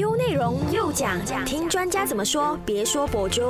[0.00, 3.42] 优内容又讲，听专家怎么说，别说博主。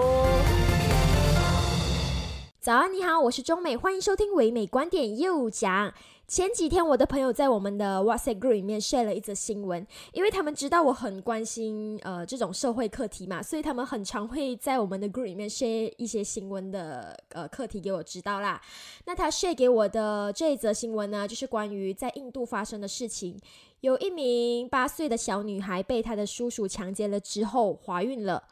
[2.59, 5.95] 早安，你好，我是中美，欢迎收听唯美观点又讲。
[6.27, 18.61] 前几天，我的朋友在我们的 WhatsApp group 里面 share 了一则新闻，因为他们知道我很关心呃这种社会课题嘛，所以他们很常会在我们的 group 里面 share 一些新闻的呃课题给我知道啦。
[19.07, 23.37] 那他 share 给我的这一则新闻呢，就是关于在印度发生的事情，
[23.81, 28.43] 有一名八岁的小女孩被她的叔叔强奸了之后怀孕了。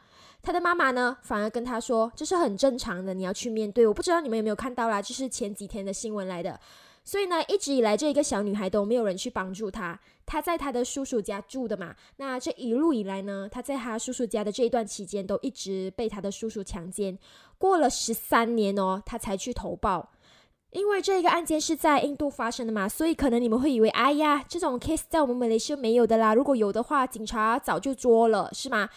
[0.41, 3.85] 她的妈妈呢，反而跟她说这是很正常的，你要去面对。
[3.85, 6.59] 我不知道你们有没有看到啦，就是前几天的新闻来的。
[7.03, 9.99] 所以呢，一直以来这一个小女孩都没有人去帮助她。
[10.25, 17.17] 她在她的叔叔家住的嘛，那这一路以来呢，她在她叔叔家的这一段期间都一直被她的叔叔强奸。
[17.57, 20.11] 过了十三年哦，她才去投报。
[20.71, 26.35] 因为这个案件是在印度发生的嘛，所以可能你们会以为，哎呀，这种 case 在我们马来西亚没有的啦。
[26.35, 28.87] 如果有的话，警察早就捉了，是吗？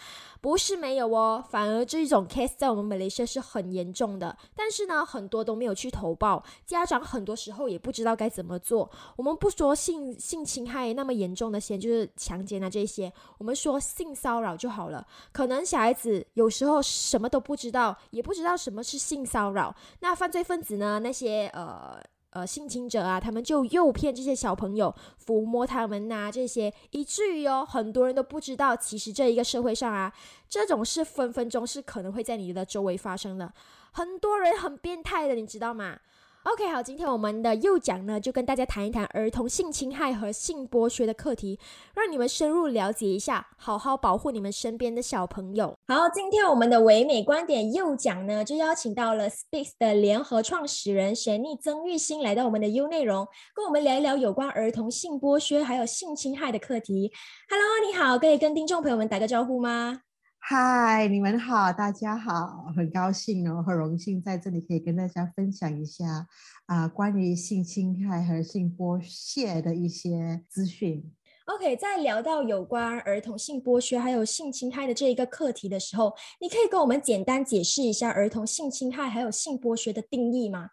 [0.43, 8.91] 不是没有哦，反而这一种 case 在我们马来西亚是很严重的，但是呢，很多都没有去投报，家长很多时候也不知道该怎么做。
[9.15, 15.07] 我们不说性性侵害那么严重的先，就是强奸啊这些，我们说性骚扰就好了。
[15.31, 20.99] 可能小孩子有时候什么都不知道，也不知道什么是性骚扰，那犯罪分子呢？
[20.99, 22.03] 那些呃。
[22.33, 30.11] 呃，性侵者啊，他们就诱骗这些小朋友，抚摸他们呐，这些，以至于哦，很多人都不知道，其实这一个社会上啊，
[30.49, 33.53] 这种事分分钟是可能会在你的周围发生的，
[33.91, 35.99] 很多人很变态的，你知道吗？
[36.43, 41.57] ？OK，好，今天我们的右讲呢，就跟大家谈一谈儿童性侵害和性剥削的课题，
[41.95, 45.73] 让你们深入了解一下，好好保护你们身边的小朋友。
[45.87, 57.11] 好，今天我们的唯美观点右讲呢，就邀请到了 Space 的联合创始人神秘曾玉欣来到我们的 U 内容，跟我们聊一聊有关儿童性剥削还有性侵害的课题。
[57.49, 60.01] Hello，你好，可以跟听众朋友们打个招呼吗？
[60.45, 66.27] 嗨，你们好，大家好，很高兴哦，很荣幸在这里可以跟大家分享一下
[66.65, 71.09] 啊，关于性侵害和性剥削的一些资讯。
[71.45, 80.71] OK，在聊到有关儿童性剥削还有性侵害的这一个课题的时候，你可以跟我们简单解释一下儿童性侵害还有性剥削的定义吗？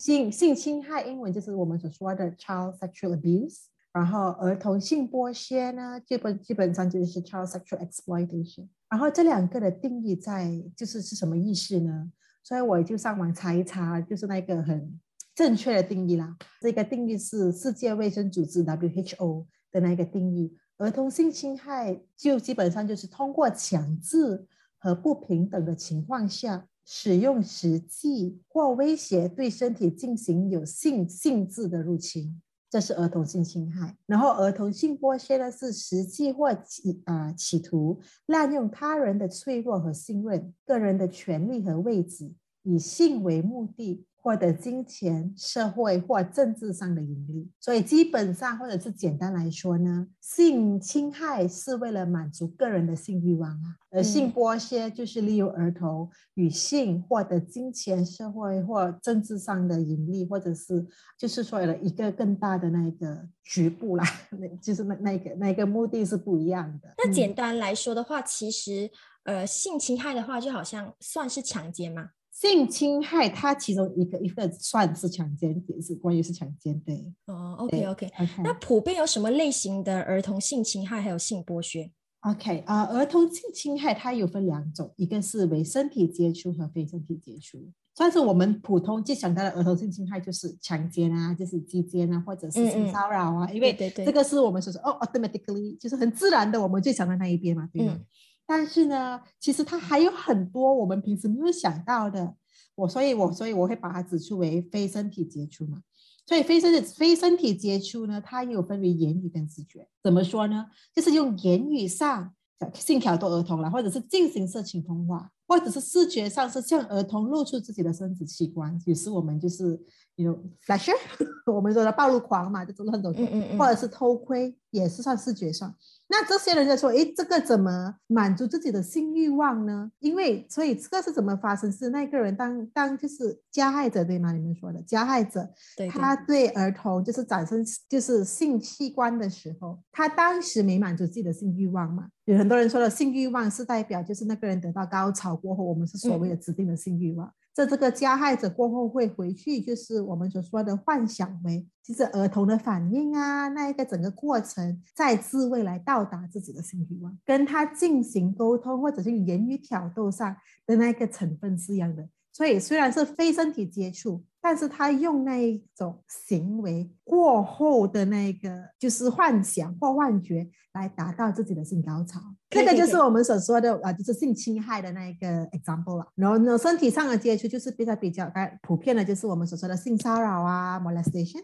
[0.00, 8.68] 性性侵害英文就是我们所说的 child sexual abuse，然后儿童性剥削呢，基本基本上就是 child sexual exploitation。
[8.90, 12.12] 然后这两个的定义在就是是什么意思呢？
[12.42, 15.00] 所以我就上网查一查，就是那个很
[15.34, 16.36] 正确的定义啦。
[16.60, 20.54] 这个定义是世界卫生组织 WHO 的那个定义。
[20.76, 24.46] 儿童性侵害就基本上就是通过强制
[24.76, 32.42] 和不平等的情况下，使用实际或威胁对身体进行有性性质的入侵。
[32.76, 42.30] 这是儿童性侵害，然后儿童性剥削呢是实际或企啊企图滥用他人的脆弱和信任、个人的权利和位置，
[42.64, 44.04] 以性为目的。
[44.26, 60.84] 获得金钱、社会或政治上的盈利，所以基本上或者是简单来说呢，性侵害是为了满足个人的性欲望啊，而性剥削就是利用儿童与性获得金钱、社会或政治上的盈利，或者是
[61.16, 64.04] 就是说了一个更大的那个局部啦，
[64.36, 66.92] 那就是那那个那个目的是不一样的。
[66.98, 68.90] 那简单来说的话，其实
[69.22, 72.10] 呃，性侵害的话就好像算是强奸吗？
[72.38, 77.10] 性侵害，它其中一个一个算是强奸，也是关于是强奸，对。
[77.24, 78.12] 哦，OK OK。
[78.44, 87.58] 那普遍有什么类型的儿童性侵害还有性剥削？OK 啊，儿童性侵害它有分两种，一个是为身体接触和非身体接触。
[87.94, 97.98] 算是我们普通就想到的儿童性侵害就是强奸啊，就是鸡奸啊，或者是性骚扰啊，因为这个是我们说是哦，automatically 就是很自然的，我们就想到那一边嘛，对吗？
[98.46, 102.34] 但是呢，其实它还有很多我们平时没有想到的，
[102.76, 105.82] 我所以，我所以我会把它指出为非身体接触嘛。
[106.28, 109.86] 所以非身非身体接触呢，它也有分为言语跟视觉。
[110.02, 110.66] 怎么说呢？
[110.94, 112.34] 就是用言语上
[112.74, 119.80] 性挑逗儿童了，或者是进行色情通话，或者是视觉上是向儿童露出自己的生殖器官，于是我们就是
[120.16, 120.96] 有 flasher，
[121.46, 125.72] 我们说的暴露狂嘛，就做了很多，嗯嗯嗯，或者是偷窥，也是算视觉上。
[126.08, 129.90] 那这些人在说，诶，这个怎么满足自己的性欲望呢？
[129.98, 131.70] 因为，所以这个是怎么发生？
[131.70, 134.30] 是那个人当当就是加害者对吗？
[134.32, 135.48] 你们说的加害者，
[135.90, 142.08] 他对儿童就是产生就是性器官的时候，他当时没满足自己的性欲望嘛？
[142.26, 147.26] 有很多人说的性欲望是代表就是那个人得到高潮过后，我们是所谓的指定的性欲望。
[147.26, 147.32] 在
[147.64, 160.36] 这个加害者过后会回去，就是我们所说的幻想为，就是儿童的反应啊，那一个整个过程，再自慰来到达自己的性欲望，跟他进行沟通或者是言语挑逗上
[160.66, 162.06] 的那个成分是一样的。
[162.32, 168.48] 所以虽然是非身体接触，但是他用那一种行为过后的那个
[168.78, 176.06] 就是幻想或幻觉来达到自己的性高潮，这个就是我们所说的啊，就是性侵害的那一个 example 了。
[176.14, 178.30] 然后呢，身体上的接触就是比较比较
[178.62, 181.42] 普遍的，就是我们所说的性骚扰啊，molestation，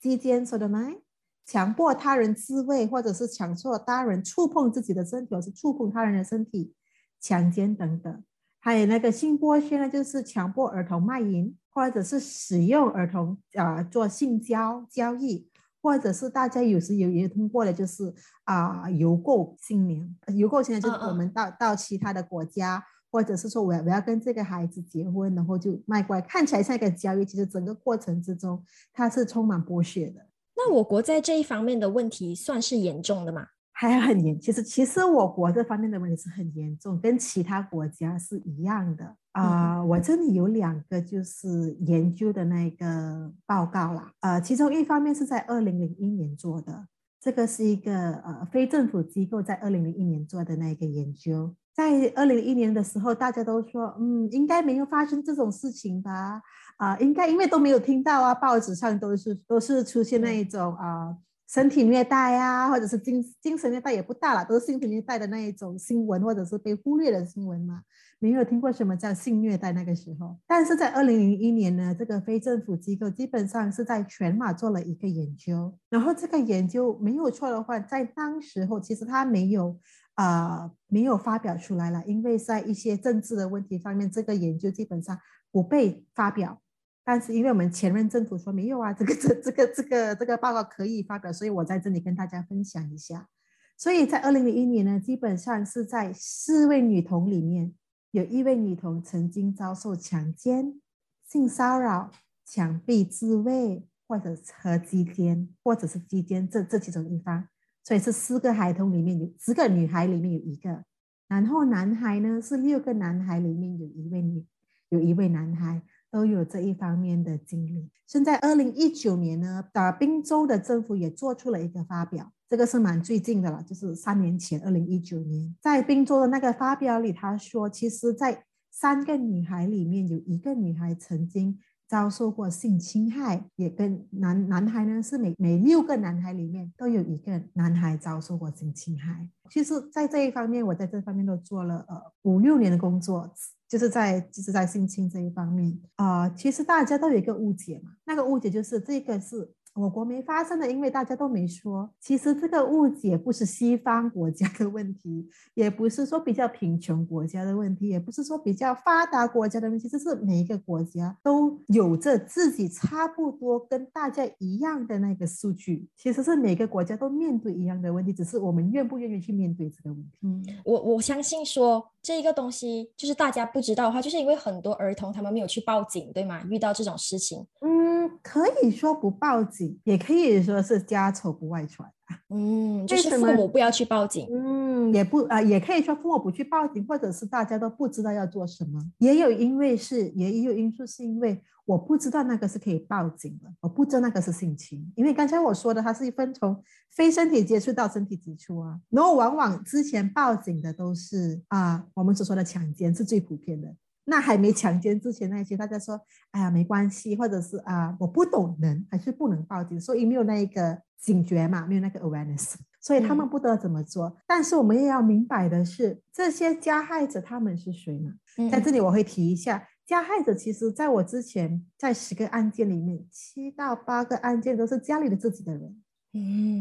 [0.00, 1.00] 鸡奸 sodomy，
[1.44, 6.72] 强迫他人自慰或者是强迫他人触碰自己的身体，或是触碰他人的身体，
[7.20, 8.22] 强奸等等。
[8.60, 15.46] 还有那个性剥削呢，就是强迫儿童卖淫，或者是使用儿童啊做性交交易，
[15.82, 18.14] 或者是大家有时有也通过的，就是
[18.44, 28.64] 啊邮购新娘，邮购新娘就是我们到到其他的国家，或者是说我要我要跟这个孩子结婚，然后就卖过来，看起来像一个交易，其实整个过程之中
[28.94, 30.26] 它是充满剥削的。
[30.56, 33.48] 那我国在这一方面的问题算是严重的吗？
[33.78, 39.84] 还很严，其实其实我国这方面的问题是很严重，跟其他国家是一样的啊。
[39.84, 46.86] 我这里有两个就是研究的那个报告啦，呃，其中一方面是在二零零一年做的，
[47.20, 56.40] 这个是一个呃非政府机构在二零零一年做的那个研究，在二零零一年的时候，大家都说，嗯，应该没有发生这种事情吧？
[56.78, 61.14] 啊，应该因为都没有听到啊，报纸上都是都是出现那一种啊。
[61.48, 67.82] 身体虐待啊，或者是精精神虐待也不大了，都是性虐待的那一种新闻，或者是被忽略的新闻嘛。
[68.18, 79.78] 没有听过什么叫性虐待那个时候，但是在二零零一年呢，这个非政府机构基本上是在全马做了一个研究，然后这个研究没有错的话，在当时候其实他没有
[80.14, 85.18] 啊没有发表出来了，因为在一些政治的问题方面，这个研究基本上
[85.52, 86.62] 不被发表。
[87.08, 93.28] 但是因为我们前任政府说没有啊，这个这这个这个这个报告可以发表，所以我在这里跟大家分享一下。
[93.76, 97.72] 所以在二零零一年呢，基本上是在四位女童里面，
[98.10, 100.80] 有一位女童曾经遭受强奸、
[101.24, 102.10] 性骚扰、
[102.44, 107.46] 强逼自慰，或者和鸡奸，或者是鸡奸这这几种地方。
[107.84, 110.82] 所以是四个孩童里面有十个女孩里面有一个，
[111.28, 114.44] 然后男孩呢是六个男孩里面有一位女
[114.88, 115.80] 有一位男孩。
[116.16, 117.90] 都有这一方面的经历。
[118.06, 131.58] 现在二零一九年呢，打，滨州的政府也做出了一个发表，这个是蛮最近的了，就是三年前，二零一九年，在滨州的那个发表里，他说，其实，在三个女孩里面有一个女孩曾经
[131.88, 139.28] 遭受过性侵害，也跟男男孩呢是每每六个男孩里面都有一个男孩遭受过性侵害。
[139.50, 143.32] 其实，在这一方面，我在这方面都做了呃五六年的工作。
[143.68, 149.52] 就是在就是在性侵这一方面啊，其实大家都有一个误解嘛，那个误解就是这个是。
[149.76, 151.90] 我国没发生的，因为大家都没说。
[152.00, 165.86] 其实这个误解不是西方国家的问题，也不是说比较贫穷国家的问题，也不是说比较发达国家的问题，这是每一个国家都有着自己差不多跟大家一样的那个数据。
[165.96, 170.10] 其实是每个国家都面对一样的问题，只是我们愿不愿意去面对这个问题。
[170.22, 176.42] 嗯，我我相信说这一个东西就是大家不知道的话，就是因为很多儿童他们没有去报警，对吗？
[176.48, 177.86] 遇到这种事情，嗯。
[178.22, 181.90] 可以说不报警，也可以说是家丑不外传
[182.28, 184.28] 嗯，就是父母不要去报警。
[184.30, 188.80] 嗯，也不啊，也可以说父母不去报警，或者是大家都不知道要做什么。
[188.98, 194.92] 也有因为是，也有因素是因为我不知道那个是可以报警的，我不知道那个是性侵。
[194.94, 198.78] 因为刚才我说的，它是一分从非身体接触到身体接触啊。
[198.90, 203.74] 然后往往之前报警的都是啊，我们所说的强奸是最普遍的。
[204.06, 214.16] 那还没强奸之前那些，大家说，哎呀，没关系，或者是啊，我不懂人，还是不能报警，所以没有那一个警觉嘛，没有那个 awareness， 所以他们不知道怎么做。
[214.26, 218.12] 但是我们也要明白的是，这些加害者他们是谁呢？
[218.50, 225.82] 在这里我会提一下，加害者其实在我之前在十个案件里面，七到八个案件都是家里的自己的人。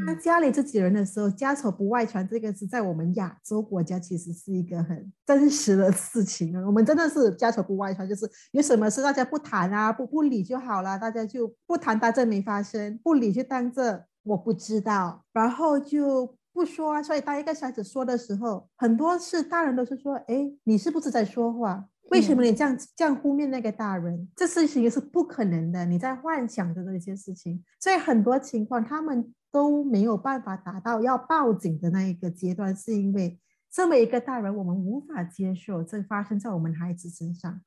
[0.06, 6.64] 他家里自己人的时候，家丑不外传，这个是在我们亚洲国家其实是一个很真实的事情啊。
[6.66, 17.02] 我们真的是家丑不外传，就是有什么事大家不谈啊，不不理就好了，大家就不谈，当这没发生；不理就当这我不知道，然后就不说啊。
[17.02, 21.84] 所以当一个小孩子说的时候，很多是大人都是说：“哎，你是不是在说话？
[22.12, 24.28] 为什么你这样这样污蔑那个大人？
[24.36, 29.34] 这事情是不可能的，你在幻想着这些事情。”所以很多情况他们。
[29.56, 33.40] 都没有办法达到要报警的那一个阶段，是因为
[33.72, 37.62] 身为一个大人，我们无法接受这发生在我们孩子身上，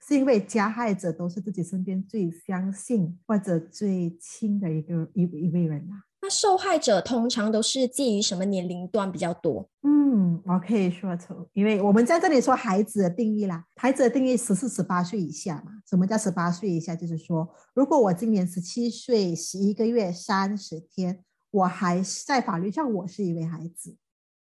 [0.00, 6.08] 是因为加害者都是自己身边最相信或者最亲的一个一一位人啊。
[6.22, 9.68] 那受害者通常都是介于什么年龄段比较多？
[9.82, 15.72] 嗯，我可以说从，因为我们在这里说孩子的定义啦，孩子的定义十四、十八岁以下嘛。
[15.86, 16.96] 什么叫十八岁以下？
[16.96, 21.22] 就是说，如果我今年十七岁十一个月三十天，
[21.54, 23.96] 我还在法律上我是一位孩子，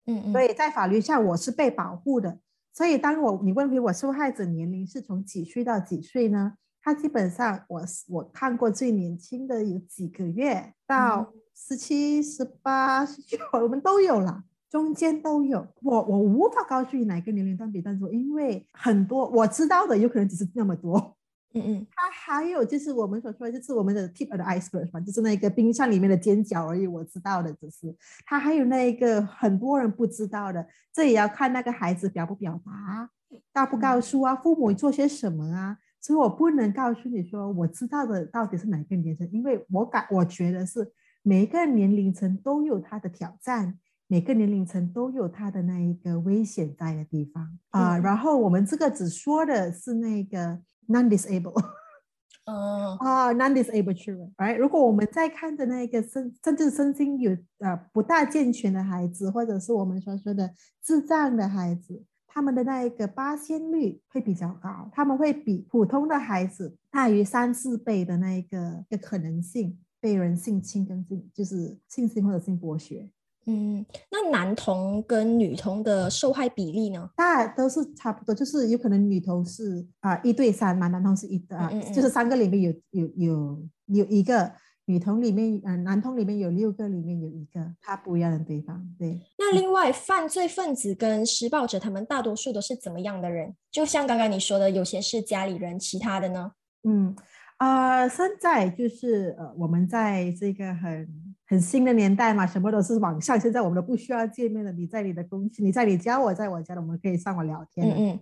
[0.06, 2.40] 嗯嗯，所以在法律上我是被保护的。
[2.74, 6.54] 所以，当我你问回我受害者年龄是从几岁到几岁呢？
[6.84, 15.68] 他基本上，我我看过最年轻的有几个月到十七、十八、十九，我们都有了，中间都有。
[15.82, 21.18] 我我无法告诉你哪个年龄段比较多，因为很多我知道的有可能只是那么多。
[21.54, 26.88] 嗯嗯，它还有就是我们所说的，就是我们的 tip of the iceberg 嘛，就是那个冰箱里面的尖角而已。
[26.88, 27.94] 我知道的只是，
[28.26, 33.10] 它还有那一个很多人不知道的，这也要看那个孩子表不表达，
[33.52, 35.78] 告不告诉啊，父母做些什么啊。
[36.00, 40.90] 所以我不能告诉你说我知道的到底是哪个年龄层，因为我感我觉得是
[41.22, 43.78] 每一个年龄层都有它的挑战，
[44.08, 47.98] 每个年龄层都有它的那一个危险在的地方啊。
[47.98, 50.62] 然后我们这个只说的是那个。
[50.92, 51.64] Non-disabled，
[52.46, 54.58] 哦啊，non-disabled children，right？
[54.58, 73.10] 如果我们在看着那个身甚至身心有呃不大健全的孩子，或者是我们所说的智障的孩子，他们的那一个八仙率会比较高，他们会比普通的孩子大于三四倍的那一个的可能性被人性侵跟性就是性侵或者性剥削。
[73.48, 77.10] 嗯，那男童跟女童的受害比例呢？
[77.16, 84.52] 大都是差不多，就是有可能女童是啊一对三嘛，男童是一啊，就是三个里面有有有有一个
[84.86, 88.88] 女童里面，嗯，男童里面有六个里面有一个，他不一样的地方。
[89.00, 89.20] 对。
[89.38, 93.56] 那另外，犯罪分子跟施暴者，他们大多数都是怎么样的人？
[93.72, 96.52] 就像刚刚你说的，有些是家里人，其他的呢？
[96.84, 97.16] 嗯。
[97.62, 101.08] 啊，现在就是呃，我们在这个很
[101.46, 103.40] 很新的年代嘛，什么都是网上。
[103.40, 107.88] 现在我们都不需要见面了，你在你的公司，你在你家，我在我家的，我们可以上网聊天。
[107.88, 108.20] 嗯嗯。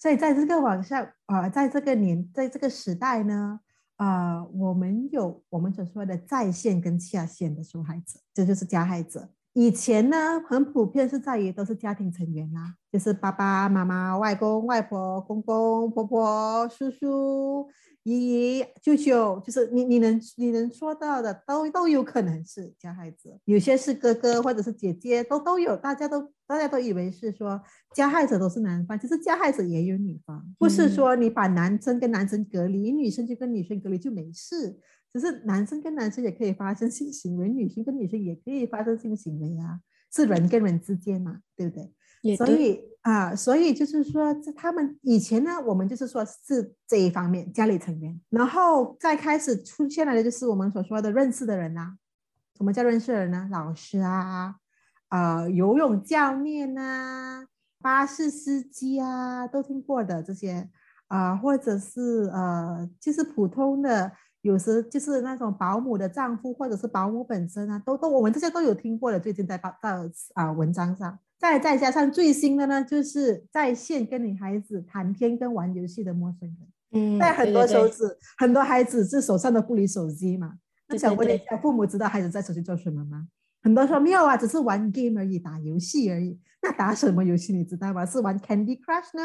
[0.00, 3.60] 所以在这个网上啊，在这个年，在这个时代呢，
[3.98, 9.28] 啊，我们有我们所说的在线跟下线的受害者，这就是加害者。
[9.52, 17.70] 以前呢，很普遍是在于都是家庭成员啦，就是爸爸妈妈、外公外婆、公公婆婆、叔叔。
[18.04, 23.38] 姨姨、舅舅，就是你，你能你能说到的，都都有可能是加害者。
[23.44, 25.76] 有些是哥哥或者是姐姐，都都有。
[25.76, 27.62] 大家都大家都以为是说
[27.94, 30.44] 加害者都是男方，其实加害者也有女方。
[30.58, 34.78] 不是说你把男生跟男生隔离，女生就跟女生隔离就没事。
[35.12, 39.78] 只是男生跟男生也可以发生性行为，女生跟女生也可以发生性行为啊，
[40.10, 42.36] 是人跟人之间嘛，对不对？
[42.36, 51.96] 所以啊，所以就是说，在他们以前呢，我们就是说是这一方面家里成员，然后再开始出现了的就是我们所说的认识的人呐。
[52.56, 53.48] 什么叫认识的人呢？
[53.50, 54.54] 老师啊，
[55.08, 57.44] 呃，游泳教练呐，
[57.80, 60.68] 巴士司机啊，都听过的这些
[61.08, 69.18] 啊，或者是呃，就是普通的，有时就是那种保姆的丈夫，或者是保姆本身啊，都都我们这些都有听过的。
[69.18, 71.18] 最近在报到啊文章上。
[71.42, 76.56] 再再加上最新的呢，就是在线跟你孩子谈天跟玩游戏的陌生人。
[76.92, 80.54] 嗯，在很多手指，很多孩子是手上都不离手机嘛。
[80.86, 83.26] 那想问一下，父母知道孩子在手机做什么吗？
[83.60, 86.38] 很多说没有啊，只是玩 game 而已，打游戏而已。
[86.62, 88.06] 那打什么游戏你知道吗？
[88.06, 89.22] 是玩 Candy Crush 呢，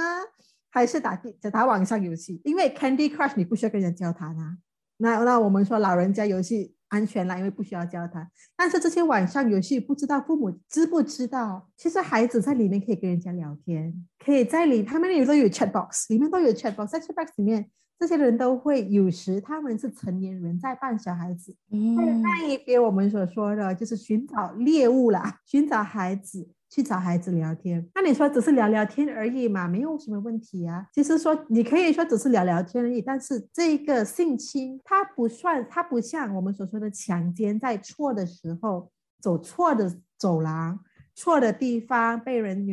[0.72, 2.42] 还是打地打网上游戏？
[2.44, 4.58] 因为 Candy Crush 你不需要跟人交谈啊。
[4.98, 6.74] 那那我们说老人家游戏。
[6.90, 8.30] 安全啦，因为不需要交谈。
[8.56, 11.68] 但是这些网上游戏，不知道父母知不知道？
[11.76, 21.56] 其实孩子在里面可以跟人家聊天，可以在里，他们里都有 chat box，里面都有 chat box，在 chat box 里面，这些人都会有时他们是成年人在扮小孩子。
[21.72, 26.50] 嗯，那一边我们所说的就是寻找猎物啦，寻找孩子。
[26.78, 30.86] 去找孩子聊天，那你说只是聊聊天而已嘛，没有什么问题啊。
[30.94, 40.80] 其实说你可以说只是聊聊天而已，但是这个性侵它不算，它不像我们所说的强奸，在错的时候走错的走廊、
[41.16, 42.64] 错的地方被人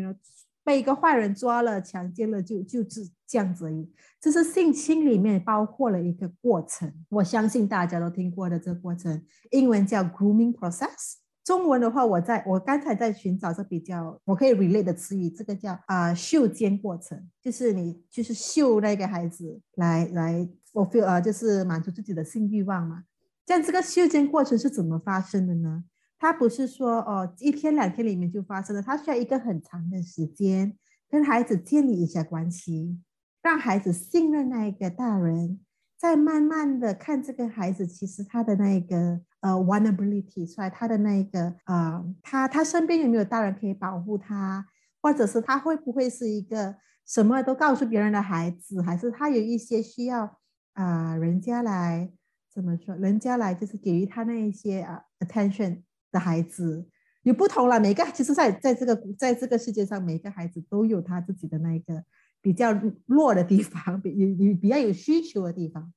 [0.62, 3.90] 被一个坏人抓了、强奸了，就就是这样子而已。
[4.20, 11.23] 这是性侵里面包括了一个过程，我相信大家都听过的这个过程，英文叫 grooming process。
[11.44, 23.04] 中文的话，我在我刚才在寻找这比较我可以 relate 的词语，这个叫啊秀奸过程，就是你就是秀那个孩子来来 fulfill 啊，就是满足自己的性欲望嘛。
[23.46, 25.84] 像这个秀奸过程是怎么发生的呢？
[26.18, 30.74] 它不是说哦一天两天里面就发生了，它需要一个很长的时间
[31.10, 32.98] 跟孩子建立一下关系，
[33.42, 35.60] 让孩子信任那一个大人，
[35.98, 44.66] 再慢慢的看这个孩子，其实他的那个呃 vulnerability 出来，他的那一个啊，他他身边有没有大人可以保护他，
[45.02, 46.74] 或者是他会不会是一个
[47.06, 50.38] 什么都告诉别人的孩子，还是他有一些需要
[50.72, 52.10] 啊，人家来
[52.50, 56.88] 怎么说，人家来就是给予他那一些啊 attention 的孩子。
[57.22, 62.02] 有不同了，每个其实，在在这个在这个世界上，每个孩子都有他自己的那一个
[62.42, 62.72] 比较
[63.06, 65.92] 弱的地方，比有有比较有需求的地方。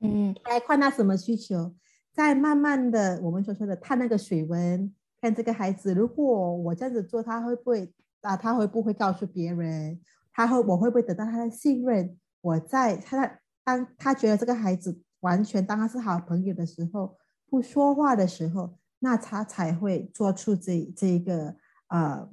[0.00, 1.74] 嗯，来看他什么需求，
[2.16, 7.92] 再慢慢的我们所说的探那个水温，看这个孩子，如果我这样子做，他会不会
[8.22, 8.34] 啊？
[8.34, 10.00] 他会不会告诉别人？
[10.32, 12.16] 他会我会不会得到他的信任？
[12.40, 17.18] 我在他在当他觉得这个孩子完全当他是好朋友的时候，
[17.50, 18.78] 不说话的时候。
[18.98, 21.54] 那他才会做出这这一个
[21.88, 22.26] 呃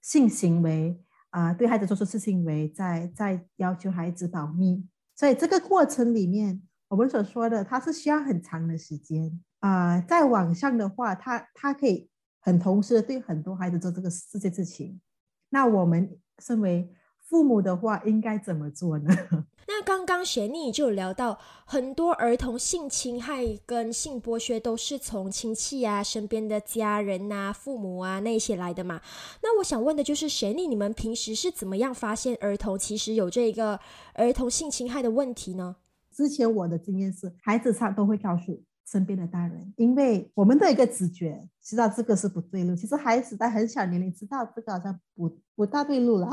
[0.00, 4.82] 性行为啊，对孩子做出性行为，在在要求孩子保密，
[5.14, 10.00] 所以这个过程里面，我们所说的，它是需要很长的时间啊。
[10.02, 12.08] 在网上的话，他他可以
[12.40, 15.00] 很同时对很多孩子做这个这件事情。
[15.48, 19.12] 那我们身为父母的话，应该怎么做呢？
[19.68, 29.00] 那刚刚学妮就聊到，很多儿童性侵害跟性剥削都是从亲戚啊、身边的家人呐、父母啊那些来的嘛。
[29.42, 33.80] 那我想问的就是，学妮，你们平时是怎么样发现儿童其实有这个
[34.14, 35.74] 儿童性侵害的问题呢？
[36.16, 42.74] 之前我的经验是，孩子他都会告诉身边的大人，因为我们的一个直觉知道这个是不对路。
[42.74, 46.30] 其实孩子在很小年龄知道这个好像不不大对路了，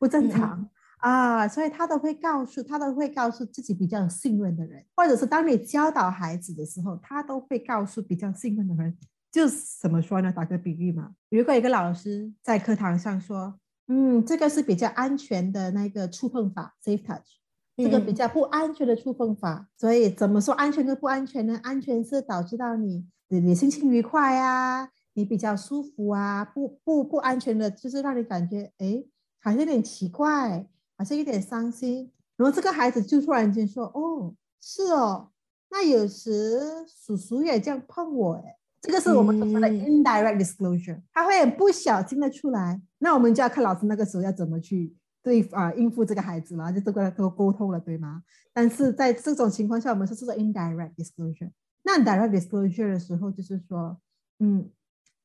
[0.00, 0.68] 不正常。
[0.98, 8.98] 啊，所以他都会告诉他都会告诉自己比较信任的人，或者是当你教导孩子的时候，他都会告诉比较信任的人。
[9.32, 9.48] 就
[9.80, 10.32] 怎么说呢？
[10.32, 17.39] 打个比喻嘛，如果一个老师在课堂上说，嗯，这个是比较安全的那个触碰法，safe touch，
[17.84, 19.68] 这个比较不安全的触碰法。
[19.76, 21.58] 所以怎么说安全跟不安全呢？
[21.62, 29.04] 安全是导致到你你你心情愉快啊，你比较舒服啊，不不不安全的，就是让你感觉哎，
[29.42, 30.66] 好像有点奇怪。
[31.00, 35.30] 好像有点伤心，然后这个孩子就突然间说：“哦，是哦，
[35.70, 48.22] 那有时叔叔也这样碰我，哎，这个是我们所说的 indirect disclosure，他会很不小心的出来，那我们就要看老师那个时候要怎么去对啊应付这个孩子了，就这个沟沟通了，对吗？
[48.52, 51.50] 但是在这种情况下，我们是说 indirect disclosure，
[51.82, 54.00] 那 direct disclosure 的时候，就是说，
[54.38, 54.70] 嗯，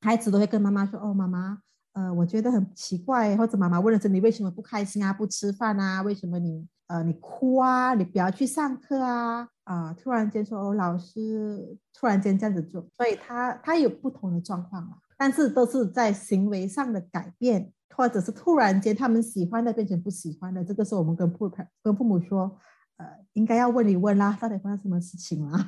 [0.02, 1.60] 孩子都会跟妈妈说：哦，妈妈。”
[1.96, 5.14] 呃，我觉得很奇怪，或者妈妈问了是你为什么不开心啊？
[5.14, 6.02] 不吃饭啊？
[6.02, 7.94] 为什么你呃你哭啊？
[7.94, 9.48] 你不要去上课啊？
[9.64, 21.52] 啊，突然间说哦，老师突然间这样子做，所以他他有不同的状况了，但是都是在行为上的改变，或者是突然间他们喜欢的变成不喜欢的，这个时候我们跟父
[21.82, 22.58] 跟父母说，
[22.98, 25.66] 呃，应该要问一问啦，到底发生什么事情啦？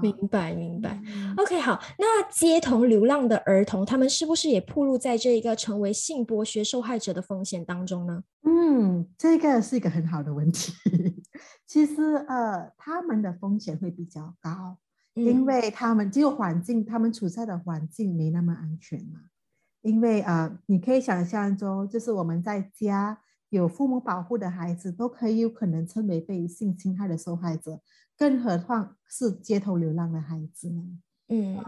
[0.00, 1.02] 明白明白
[1.36, 1.76] ，OK 好。
[1.98, 8.22] 那街头流浪的儿童，他们是不是也暴露在这一个成为性剥削受害者的风险当中呢？
[8.44, 10.72] 嗯，这个是一个很好的问题。
[11.66, 14.78] 其实呃，他们的风险会比较高，
[15.24, 19.20] 因为他们这个环境，他们处在的环境没那么安全嘛。
[19.82, 27.80] 因为啊，你可以想象中，就是我们在家有父母保护的孩子，都可以有可能成为被性侵害的受害者。
[28.18, 30.82] 更何况是街头流浪的孩子呢？
[31.28, 31.58] 嗯，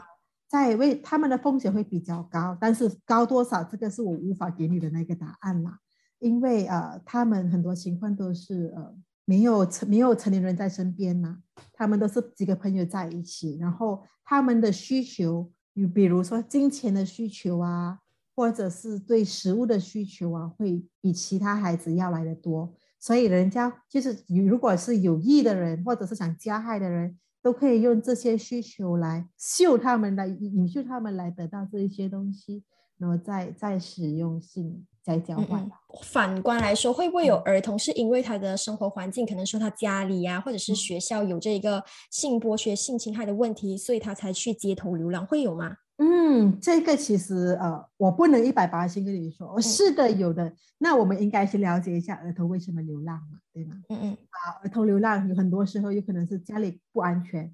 [0.46, 5.78] 在为他们的风险会比较高，但是高多少，这个是我无法给你的那个答案啦。
[6.18, 11.38] 因为呃，他们很多情况都是呃没有成没有成年人在身边嘛，
[11.72, 17.98] 他们都是几个朋友在一起，然后他们的需求，你比如说金钱的需求啊，
[18.34, 22.74] 或者是对食物的需求啊，会比其他孩子要来的多。
[22.98, 32.62] 所以人家就是，如果是有意的人，或者是想加害的人，都可以用这些需求来秀他们，来引诱他们来得到这一些东西，
[33.02, 35.68] 然后再再使用性再交换。
[36.04, 45.76] 反观来说，会不会有儿童是因为他的生活环境，可能说他家里呀，或者是学校有这个性剥削、性侵害的问题，所以他才去街头流浪，会有吗？
[45.98, 50.52] 嗯，这个其实呃，我不能一百八十跟你说，哦是的，有的。
[50.78, 53.74] 那我们应该去了解一下儿童为什么流浪嘛，对吗？
[53.88, 54.12] 嗯嗯。
[54.12, 57.52] 啊，儿童流浪有很多时候有可能是家里不安全。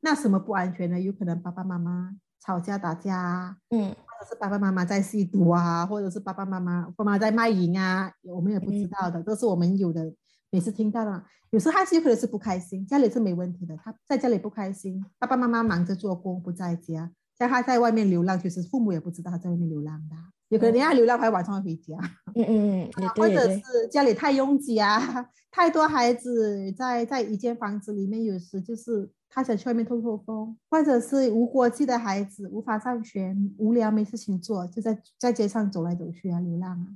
[0.00, 1.00] 那什么不安全呢？
[1.00, 2.12] 有可能爸爸妈妈
[2.44, 10.12] 吵架打架，嗯，或者是爸爸妈妈在吸毒啊，或者是爸爸妈妈爸妈在卖淫啊，我们也不知道的，都是我们有的。
[10.50, 17.10] 每次听到了，有时候还是有可能是不开心，家里是没问题的，他在家里不开心，爸爸妈妈忙着做工不在家。
[17.36, 20.14] 像他在外面流浪，其实父母也不知道他在外面流浪的。
[20.50, 21.96] 有可能人家流浪还晚上会回家，
[22.36, 25.00] 嗯嗯嗯， 或者是家里太拥挤啊，
[25.50, 36.86] 太多孩子在在一间房子里面，有时就是他想去外面透透风，或者是无国际的孩子无法上学，无聊没事情做，就在在街上走来走去啊，流浪啊，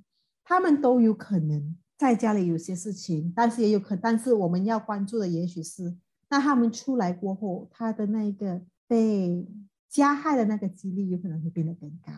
[0.44, 5.96] 他们都有可能在家里有些事情，但是也有可，但是我们要关注的也许是，
[6.30, 9.44] 那他们出来过后，他的那个被
[9.88, 12.12] 加害的那个几率有可能会变得更高。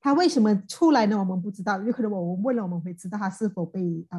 [0.00, 1.18] 他为什么出来呢？
[1.18, 4.18] 我们不知道，有可能我们问了，我们会知道他是否被呃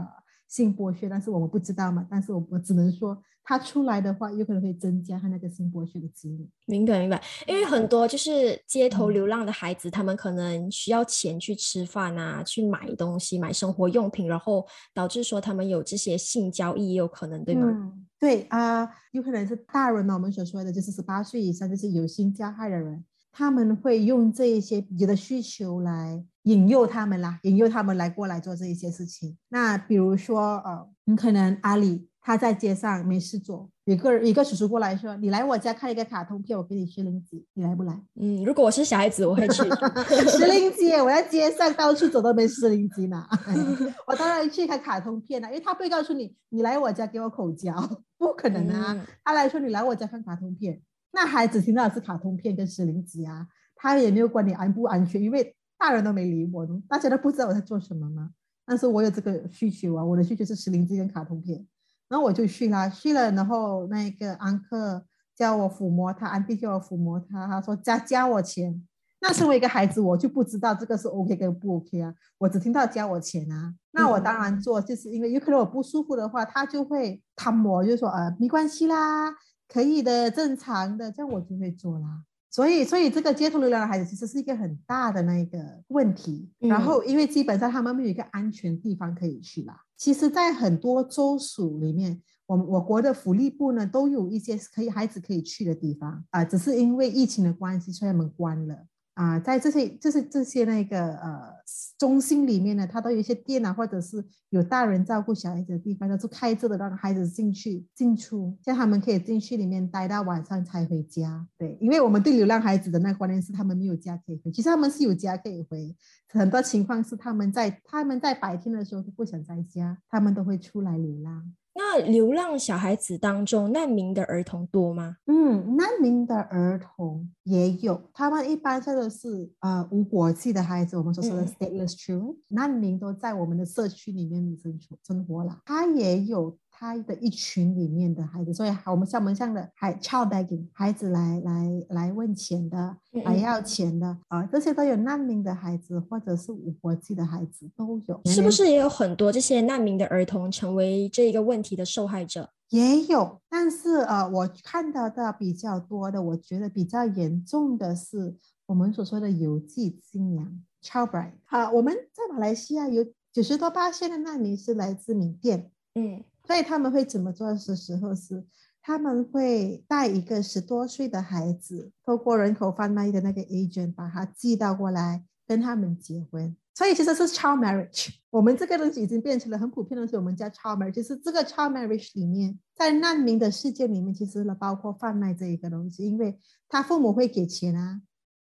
[0.50, 2.06] 性剥削，但是我们不知道嘛。
[2.10, 6.50] 但是我我只能说，他出来的话，有可能会增加他那个性剥削的几率。
[6.66, 17.68] 明白明白，因为很多就是街头流浪的孩子，他们可能需要钱去吃饭啊，去买东西、买生活用品，然后导致说他们有这些性交易，也有可能对吗？
[17.70, 23.06] 嗯，对啊，有可能是大人呢，我们所说的就是十八岁以上，就是有性加害的人。
[23.32, 29.38] 他们会用这一些别的需求来引诱他们啦，引诱他们来过来做这一些事情。
[29.50, 39.62] 那比如说，呃，你可能阿里他在街上没事做，一个一个叔叔过来说：“你来我家看一个卡通片，我给你十零几，你来不来？”嗯，如果我是小孩子，我会去。
[40.28, 43.24] 十零几，我在街上到处走都没十零几呢。
[44.08, 47.74] 我当然去看卡通片了，因为他不会告诉你，你来我家给我口交，
[48.18, 49.06] 不可能啊。
[49.24, 50.82] 他来说，你来我家看卡通片。
[51.12, 58.30] 那孩子听到的是卡通片跟失灵机啊，他也没有管你安不安全，因为大人都没理我，大家都不知道我在做什么吗。
[58.66, 61.66] 但是我有这个需求啊，我的需求是失灵机跟卡通片，
[62.08, 65.04] 然后我就去了，去了，然后那个安克
[65.36, 68.86] 叫我抚摸他，安迪叫我抚摸他，他说加加我钱。
[69.22, 79.34] 那身为一个孩子，我就不知道这个是 OK 跟不 OK 啊，我只听到加我钱啊，那我当然做，就是因为有可能我不舒服的话，他就会贪我，就说呃没关系啦。
[79.68, 82.24] 可以的，正常的，这样我就会做啦。
[82.52, 86.50] 所以，所以这个街头流浪的孩子其实是一个很大的那个问题。
[86.60, 89.80] 然后，因为基本上他们没有一个安全地方可以去啦。
[89.96, 98.86] 其实，在很多州属里面，我我国的福利部呢都有一些可以孩子可以去的地方啊，只是因为疫情的关系，所以他们关了。
[99.20, 101.54] 啊，在这些、这些、这些那个呃
[101.98, 111.46] 中心里面呢，它都有一些店啊，或者是有大人照顾小孩子的地方，都是开着的，让孩子进去进出，叫他们可以进去里面待到晚上才回家。
[111.58, 115.94] 对，因为我们对流浪孩子的那个观念是，他们没有家可以回，其实他们是有家可以回，
[116.30, 121.54] 很多情况是他们在他们在白天的时候都不想在家，他们都会出来流浪。
[121.74, 125.18] 那流浪小孩子当中，难民的儿童多吗？
[125.26, 132.36] 嗯，难民的儿童也有，他们一般说的是呃无国籍的孩子，我们所说的 stateless children。
[132.50, 136.58] 难民都在我们的社区里面生存生活了，他也有。
[136.80, 148.22] 他的一群里面的孩子，所以我们像我们这样的孩 child begging 孩子来来来问钱的，来要钱的啊，这些都有难民的孩子，或者是无国籍的孩子都有。
[148.24, 152.50] 是不是也有很多这些难民的儿童成为这一个问题的受害者？
[152.70, 158.34] 也有，但是呃，我看到的比较多的，我觉得比较严重的是
[158.68, 161.34] 我们所说的邮寄新娘 child bride。
[161.44, 166.24] 好，我们在马来西亚有九十多八线的难民是来自缅甸，嗯。
[166.50, 168.44] 所以他们会怎么做的时候是，
[168.82, 176.58] 他们会带一个十多岁的孩子，透过人口贩卖的那个 agent 把他寄到过来跟他们结婚。
[176.74, 178.10] 所以其实是 child marriage。
[178.32, 180.94] 我们这个东西已经变成了很普遍的东西，我们叫 child marriage。
[180.94, 188.02] 就是这个 child marriage 里面，在难民的世界里面，其实呢包括贩卖这一个东西，因为他父母会给钱啊，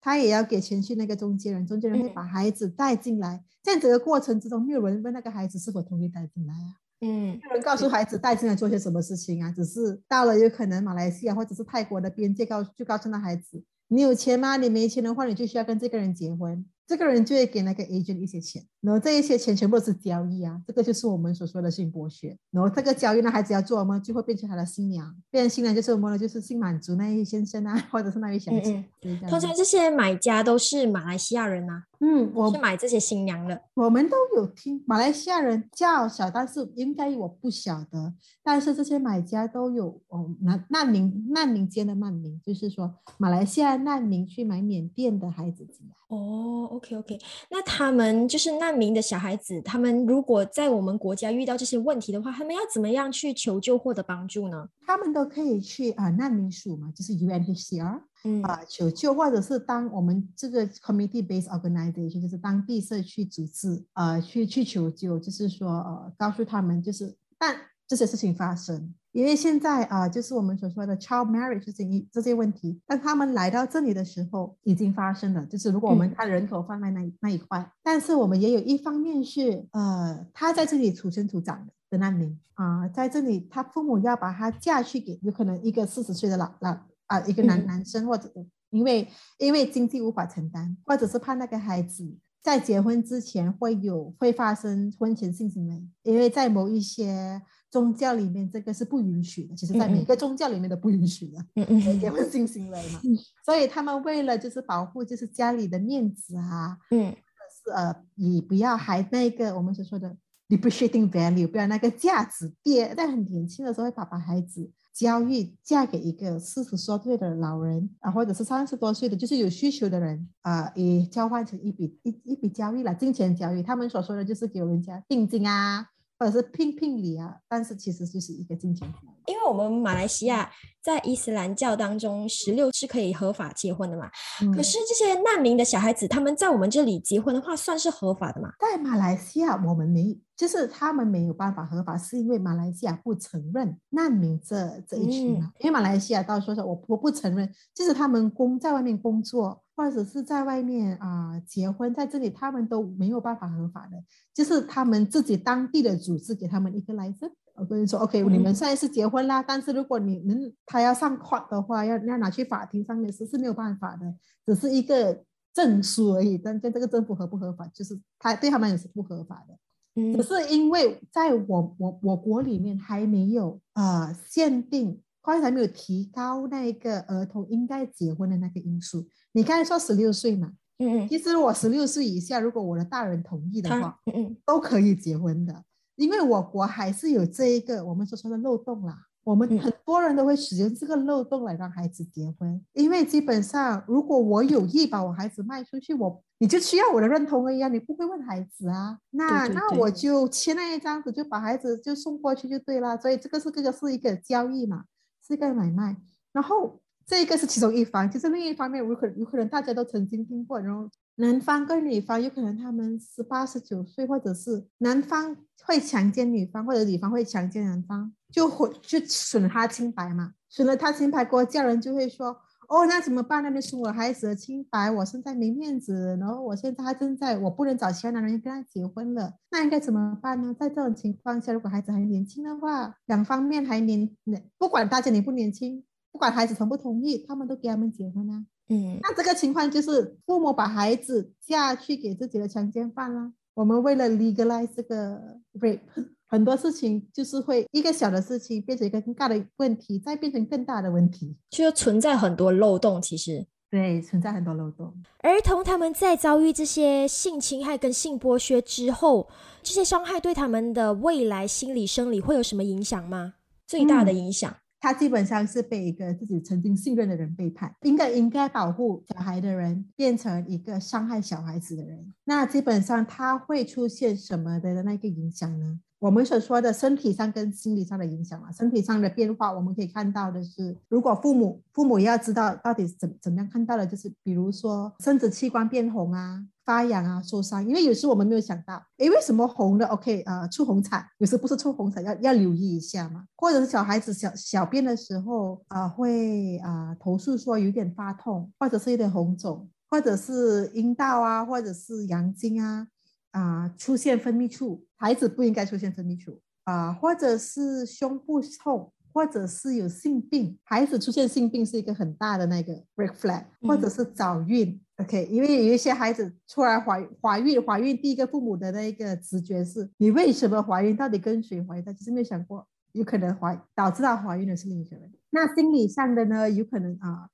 [0.03, 6.77] 他也要给钱去那个中间人，中间人会把孩子带进来，这样整个过程之中，没有人问那个孩子是否同意带进来啊。
[7.01, 9.53] 嗯，有人告诉孩子带进来做些什么事情啊？
[9.53, 14.57] 只是到了有可能马来西亚或者是泰国的边界，告就告诉那孩子，你有钱吗？
[14.57, 16.65] 你没钱的话，你就需要跟这个人结婚。
[16.87, 22.37] 这个人就会给那个 agent 一些钱，然后这一些钱全部都是交易啊，这个就是我们所说的性剥削。
[22.51, 23.99] 然后这个交易呢，孩子要做吗？
[23.99, 26.17] 就会变成他的新娘，变成新娘就是什么呢？
[26.19, 28.85] 就是性满足那一先生啊， 或者是那位小姐。
[29.29, 31.83] 通常这些买家都是马来西亚人呐。
[31.99, 33.59] 嗯，我是买这些新娘的。
[33.75, 38.13] 我们都有听马来西亚人叫小，但是应该我不晓得。
[38.45, 45.95] 但是这些买家都有哦，难难民难民间的难民，就是说马来西亚难民去买缅甸的孩子进来。
[46.09, 47.19] 哦，OK OK，
[47.51, 54.69] 那他们就是难民的小孩子，他们如果在我们国家遇到这些问题的话，他们要怎么样去求救获得帮助呢？
[54.87, 58.01] 他们都可以去啊难民署嘛，就是 UNHCR。
[58.25, 67.55] 嗯啊，求救，或者是当我们这个 community-based organization，就是当地社区组织，呃，去去求救，就是说，呃，告诉他们，就是，但
[67.87, 68.95] 这些事情发生。
[69.13, 75.47] 因为现在啊，就是我们所说的 child marriage 这些这些问题，当他们来到这里的时候，已经发生了。
[75.47, 88.31] 就是如果我们看人口贩卖那那一块，但是我们也有一方面是，呃，他在这里土生土长的的难民啊，在这里他父母要把他嫁去给有可能一个四十岁的老老啊一个男男生，或者
[88.69, 92.07] 因为因为经济无法承担，或者是怕那个孩子
[92.43, 97.41] 在结婚之前会有会发生婚前性行为，因为在某一些。
[97.77, 102.99] 宗教里面这个是不允许的，其实在每个宗教里面都不允许的，嗯嗯，结婚性行为嘛。
[103.45, 107.15] 所以他们为了就是保护就是家里的面子啊，嗯，
[107.53, 110.17] 是呃，你不要还那个我们所说的
[110.49, 123.63] depreciating value，不要那个价值跌，在很年轻的时候会把把孩子交易嫁给一个四十多岁的老人啊，或者是三十多岁的就是有需求的人啊，以交换成一笔一一笔交易了，金钱交易。
[123.63, 125.89] 他们所说的就是给人家定金啊。
[126.19, 128.93] 或者是聘聘礼啊，但是其实就是一个金钱。
[129.27, 130.51] 因为我们马来西亚
[130.83, 134.11] 在伊斯兰教当中，十六是可以合法结婚的嘛。
[134.55, 138.51] 可是这些难民的小孩子，他们在我们这里结婚的话，算是合法的嘛？
[138.59, 145.51] 在马来西亚，我们没，就是他们没有办法合法，是因为马来西亚不承认难民这这一群啊。
[145.61, 149.63] 因为马来西亚到说说，我我不承认，就是他们工在外面工作。
[149.79, 157.31] 或者是在外面啊结婚，在这里他们都没有办法合法的，就是他们自己当地的组织给他们一个来证。
[157.59, 164.15] 我跟你说，OK，你们现在是结婚啦，但是如果你们他要上 court 的话，要要拿去法庭上面是是没有办法的，
[164.47, 166.39] 只是一个证书而已。
[166.39, 169.57] 但在这个政府合不合法，就是他对他们也是不合法的。
[170.01, 175.01] 嗯，只是因为在我我我国里面还没有啊限定。
[175.23, 179.05] 刚才没有提高那个儿童应该结婚的那个因素。
[179.33, 185.65] 你刚才说十六岁嘛，嗯嗯，其实我十六岁以下，如果我的大人同意的话，嗯嗯，都可以结婚的。
[185.97, 188.97] 因为我国还是有这一个我们所说的漏洞啦。
[189.25, 202.97] 我们很多人都会使用这个漏洞来让孩子结婚，因为基本上，如果我有意把我孩子卖出去，我你就需要我的认同而已啊，你不会问孩子啊，那那我就签那一张纸，就把孩子就送过去就对了。
[202.97, 204.85] 所以这个是这个是一个交易嘛。
[205.27, 205.97] 是一个买卖，
[206.33, 222.37] 然后这个是其中一方，其实另一方面，有可有可能大家都曾经听过，然后男方跟女方有可能他们十八十九岁，或者是男方会强奸女方，或者女方会强奸男方，就会就损他清白嘛，损了他清白，过家人就会说，
[222.69, 223.43] 哦，那怎么办？
[223.43, 230.55] 那你损我孩子的清白，我现在没面子，然后我现在他正在，我不能找其他男人跟他结婚了，那应该怎么办呢？
[230.59, 234.11] 在这种情况下，如果孩子还年轻的话，两方面还年，
[234.59, 235.85] 不管大家年不年轻。
[236.13, 238.47] 不管孩子同不同意，他们都给他们结婚啊。
[238.69, 243.33] 嗯，那这个情况就是父母把孩子嫁去给自己的强奸犯了。
[243.55, 245.19] 我们为了 legalize 这个
[245.61, 245.81] rape，
[246.27, 253.01] 很多事情就是会一个小的事情变成一个更大的问题，再变成更大的问题，就存在很多漏洞。
[253.01, 254.93] 其实，对，存在很多漏洞。
[255.21, 259.29] 儿童他们在遭遇这些性侵害跟性剥削之后，
[259.63, 263.35] 这些伤害对他们的未来心理生理会有什么影响吗？
[263.67, 264.55] 最大的影响。
[264.87, 275.81] 他基本上是被一个自己曾经信任的人背叛，应该应该保护小孩的人变成一个伤害小孩子的人，那基本上他会出现什么的那个影响呢？
[275.99, 293.25] 我们所说的身体上跟心理上的影响啊，身体上的变化，我们可以看到的是，如果父母父母要知道到底怎怎么样看到的，就是比如说生殖器官变红啊、发痒啊、受伤，因为有时我们没有想到，诶，为什么红的？OK 啊，出红疹，有时不是出红疹，要要留意一下嘛。
[293.37, 302.89] 或者是小孩子小小便的时候啊，会啊投诉说有点发痛，或者是有点红肿，或者是阴道啊，或者是阳茎啊。
[303.37, 320.97] 啊，出现分泌处，孩子不应该出现分泌处啊，或者是胸部痛，或者是有性病，孩子出现性病是一个很大的那个 red flag，或者是早孕，OK，因为有一些孩子出来怀怀孕，怀孕第一个父母的那个直觉是，你为什么怀孕？
[320.97, 321.85] 到底跟谁怀孕？
[321.85, 325.13] 他其实没有想过，有可能怀导致他怀孕的是另一个人。
[325.29, 327.29] 那心理上的呢，有可能啊。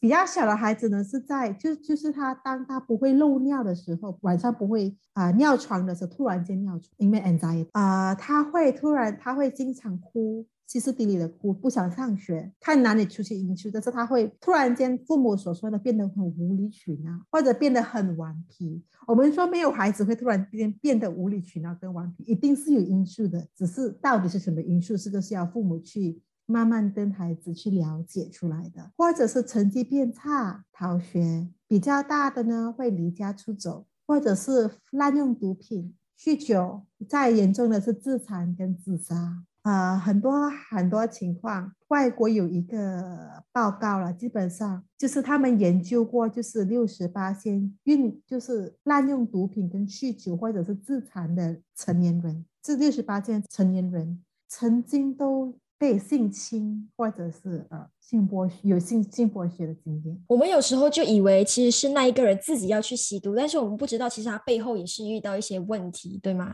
[0.00, 18.82] 比较小的孩子呢，是在就就是他当他不会漏尿的时候，晚上不会啊尿床的时候，突然间尿床，因为 anxiety 啊，他会突然他会经常哭，歇斯底里的哭，不想上学，看哪里出现因素，但是他会突然间父母所说的变得很无理取闹，或者变得很顽皮。
[19.06, 26.20] 我们说没有孩子会突然间变得无理取闹跟顽皮，一定是有因素的，只是到底是什么因素，这个是要父母去。
[26.50, 39.44] 慢慢跟孩子去了解出来的，或者是成绩变差、逃学，比较大的呢会离家出走，或者是滥用毒品、酗酒，再严重的是自残跟自杀。
[39.60, 55.58] 呃，很多很多情况，外国有一个报告了，基本上就是他们研究过，就是六十八线运，就是滥用毒品跟酗酒或者是自残的成年人，这六十八线成年人曾经都。
[55.78, 66.52] 被性侵或者是呃性剥削有性性剥削的经验，我们有时候就以为其实是那一个人自己要去吸毒，但是我们不知道其实他背后也是遇到一些问题，对吗？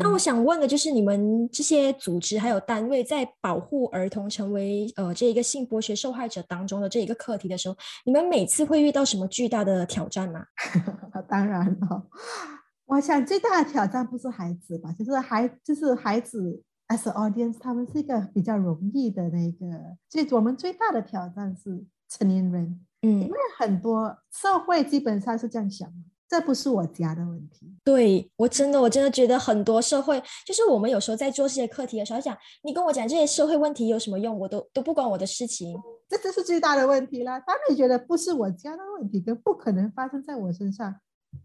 [0.00, 10.46] 那我想问的就是你们这些组织还有单位在保护儿童成为呃这一个性剥削受害者当中的这一个课题的时候，你们每次会遇到什么巨大的挑战吗？
[11.28, 12.06] 当然了，
[12.86, 16.62] 我想最大的挑战不是孩子吧，就是孩就是孩子。
[16.88, 25.90] As audience，他们是一个比较容易的那个，所以我们最大的挑战是成年人，嗯，因为很多社会基本上是这样想，
[26.28, 27.74] 这不是我家的问题。
[27.82, 35.76] 对我真的，我真的觉得很多社会，就是我们有时候在做这些课题的时候，讲你跟我讲这些社会问题有什么用，我都都不关我的事情，
[36.08, 37.40] 这就是最大的问题了。
[37.46, 40.96] 他们觉得不是我家的问题，跟不可能发生在我身上。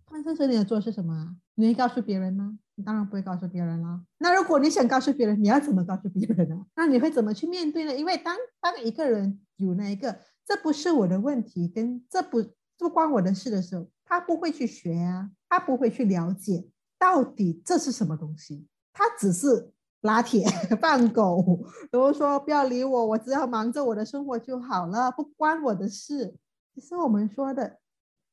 [0.05, 1.37] 他生生你的做是什么？
[1.55, 2.59] 你会告诉别人吗？
[2.79, 3.99] 你当然不会告诉别人了。
[4.19, 6.65] 那如果你想告诉别人，你要怎么告诉别人呢？
[6.77, 7.93] 那你会怎么去面对呢？
[7.93, 12.41] 因为当当一个人有那一个这不是我的问题，跟这不
[12.77, 18.65] 不关我的事的时候，他不会去学啊，他不会去了解到底这是什么东西。
[18.93, 20.45] 他只是拉铁
[20.79, 21.59] 放狗，
[21.91, 26.33] 然后说不要理我，我只要忙着我的生活就好了，不关我的事。
[26.73, 27.77] 其实我们说的。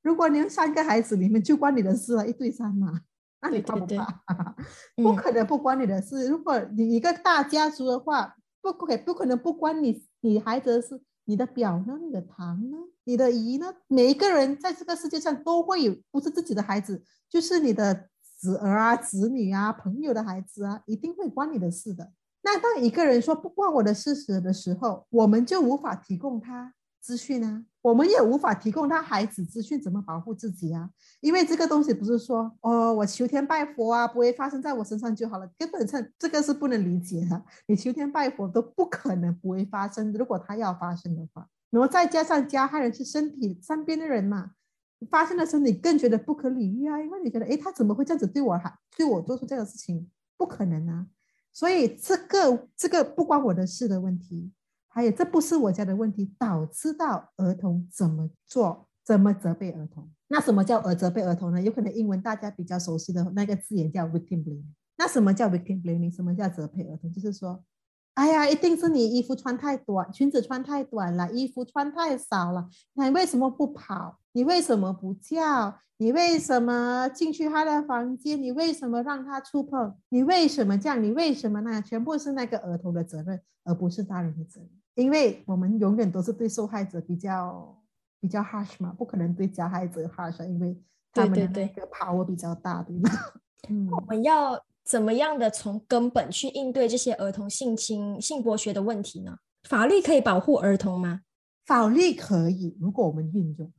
[0.02, 3.00] 如果你有三个孩子，里面就关你的事了，一对三嘛，
[3.48, 4.56] 那你怕 不怕？
[4.96, 6.28] 不可能不关你的事。
[6.28, 11.00] 如果你一个大家族的话，不可不可能不关你你孩子的事。
[11.28, 11.98] 你的表呢？
[12.00, 12.76] 你的堂呢？
[13.02, 13.74] 你的姨呢？
[13.88, 22.12] 每一个人在这个世界上都会有，不是自己的孩子，就是你的子儿啊、子女啊、朋友的孩子啊，一定会关你的事的。
[22.42, 26.72] 那当一个人说不关我的事实的时候，我们就无法提供他。
[27.06, 30.90] 资讯啊，我们也无法提供他孩子资讯怎么保护自己啊，
[31.20, 37.40] 因为这个东西不是说哦，我求天拜佛啊，不会发生在我身上就好了，根本上这个是不能理解的。
[37.68, 44.50] 你求天拜佛都不可能不会发生，如果他要发生的话，然后再加上加害人是身体身边的人嘛，
[45.08, 50.10] 发生的时候你更觉得不可理喻啊，因为你觉得哎，他怎么会这样子对我还对我做出这样的事情？
[50.36, 51.06] 不可能啊，
[51.52, 54.50] 所以这个这个不关我的事的问题。
[54.96, 60.08] 还有，这不是我家的问题，导致到儿童怎么做，怎么责备儿童？
[60.28, 61.60] 那什么叫儿责备儿童呢？
[61.60, 64.64] 有可能英文大家比较熟悉的那个字眼叫 victim blaming。
[64.96, 66.10] 那什么叫 victim blaming？
[66.10, 67.12] 什么叫责备儿童？
[67.12, 67.62] 就是说，
[68.14, 72.70] 哎呀，一定是你衣服穿太短，裙子穿太短了，衣服穿太少了。
[72.94, 74.18] 那你为什么不跑？
[74.32, 75.78] 你为什么不叫？
[75.98, 78.42] 你为什么进去他的房间？
[78.42, 79.94] 你为什么让他触碰？
[80.08, 81.04] 你为什么这样？
[81.04, 81.82] 你为什么那样？
[81.82, 84.70] 全部是那个儿童的责任，而不是大人的责任。
[84.96, 87.82] 因为我们永远都是对受害者比较
[88.18, 90.76] 比较 harsh 嘛，不可能对加害者 harsh，因为
[91.12, 93.10] 他们的那个 power 比较大，对吗？
[93.68, 99.36] 嗯，我们要怎么样的从根本去应对这些儿童性侵、性剥削的问题呢？
[99.68, 101.20] 法律可以保护儿童吗？
[101.66, 103.70] 法律可以，如果我们运用，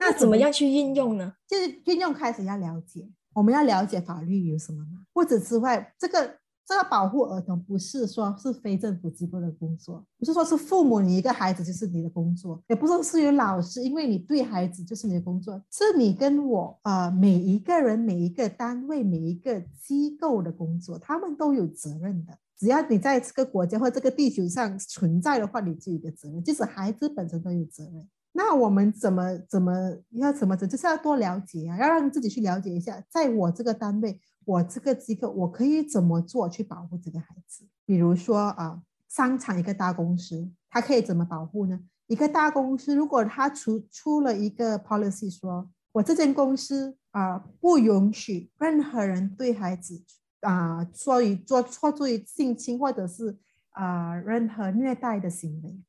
[0.00, 1.34] 那怎么样去运用呢？
[1.46, 5.04] 就是运用开始要了解，我们要了解法律有什么吗？
[5.14, 6.38] 或者之外，这个。
[6.66, 22.32] 这个保护儿童不是说是非政府机构的工作，不是说是父母你一个孩子就是你的工作，也不是是有老师，因为你对孩子就是你的工作，是你跟我啊每一个人、每一个单位、每一个机构的工作，他们都有责任的。
[22.56, 28.08] 只要你在这个国家或这个地球上存在的话，你就有个责任，即使孩子本身都有责任。
[28.32, 29.72] 那我们怎么怎么
[30.12, 34.18] 要怎么着，就是要多了解啊，要让自己去了解一下，在我这个单位。
[34.44, 37.66] 我这个机构，我可以怎么做去保护这个孩子？
[37.86, 41.80] 比如说啊，商场一个大公司，它可以怎么保护呢？
[42.06, 50.02] 一个大公司如果它出出了一个 policy，说我这间公司啊不允许任何人对孩子
[50.40, 53.38] 啊做以做错做于性侵或者是
[53.70, 55.80] 啊任何虐待的行为，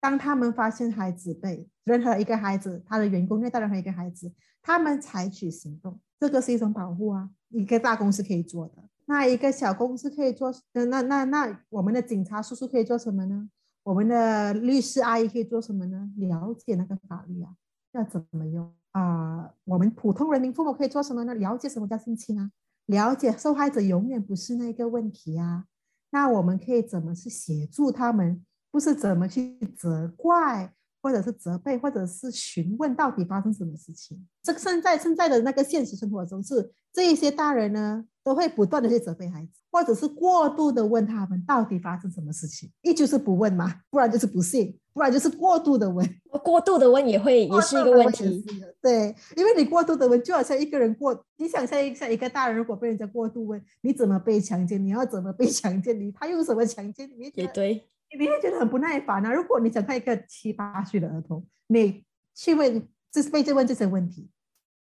[0.00, 7.30] 当他们发现孩子被任何一个孩子他的员工虐待任何一个孩子，他们采取行动，这个是一种保护啊。
[7.54, 8.74] 一个大公司可以做的，
[9.06, 13.48] 那一个小公司可以做，那那那我们的警察叔叔可以做什么呢？
[13.84, 16.10] 我们的律师阿姨可以做什么呢？
[16.16, 17.54] 了解那个法律啊，
[17.92, 19.52] 要怎么用啊？
[19.64, 21.34] 我们普通人民父母可以做什么呢？
[21.34, 22.50] 了解什么叫性侵啊？
[22.86, 25.64] 了解受害者永远不是那个问题啊。
[26.10, 28.44] 那我们可以怎么去协助他们？
[28.70, 30.72] 不是怎么去责怪，
[31.04, 34.26] 或者是责备，或者是询问到底发生什么事情。
[34.42, 46.08] 这个现在现在的那个现实生活中是这一些大人呢，都会不断的去责备孩子，或者是过度的问他们到底发生什么事情，一就是不问嘛，不然就是不信，不然就是过度的问。
[46.42, 48.42] 过度的问也会也是一个问题。
[48.80, 54.82] 对，因为你过度的问，就好像一个人过，你想象一下，一个大人如果被人家过度问，你怎么被强奸？
[54.82, 56.00] 你要怎么被 强奸？
[56.00, 57.10] 你他用什么强奸？
[57.18, 57.86] 你也对。
[58.18, 59.32] 你会觉得很不耐烦啊！
[59.32, 62.04] 如果你想看一个七八岁的儿童，你
[62.34, 64.30] 去问，就是被问这些问题，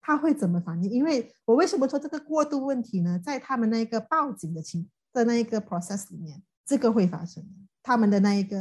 [0.00, 0.90] 他会怎么反应？
[0.90, 3.20] 因为我为什么说这个过度问题呢？
[3.22, 7.50] 在他们那一个报警的情的那一个 process 里面，这个会发生的。
[7.82, 8.58] 他们的那一个